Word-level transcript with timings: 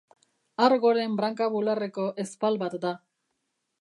Argoren 0.67 1.13
branka-bularreko 1.19 2.07
ezpal 2.25 2.59
bat 2.65 2.75
da. 2.87 2.95